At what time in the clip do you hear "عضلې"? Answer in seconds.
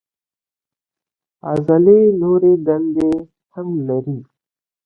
1.49-2.01